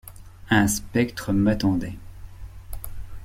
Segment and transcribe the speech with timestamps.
[0.49, 1.93] Un spectre m’attendait...»